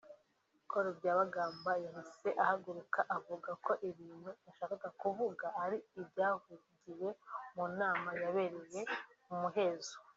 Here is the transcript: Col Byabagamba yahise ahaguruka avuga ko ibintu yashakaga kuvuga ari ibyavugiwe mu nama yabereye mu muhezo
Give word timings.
Col 0.69 0.87
Byabagamba 0.99 1.71
yahise 1.85 2.29
ahaguruka 2.43 2.99
avuga 3.15 3.49
ko 3.65 3.71
ibintu 3.89 4.29
yashakaga 4.45 4.89
kuvuga 5.01 5.45
ari 5.63 5.77
ibyavugiwe 5.99 7.09
mu 7.55 7.65
nama 7.79 8.09
yabereye 8.21 8.81
mu 9.27 9.35
muhezo 9.43 9.95